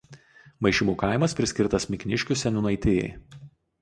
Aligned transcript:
Maišymų 0.67 0.95
kaimas 1.03 1.37
priskirtas 1.41 1.87
Mikniškių 1.93 2.39
seniūnaitijai. 2.45 3.13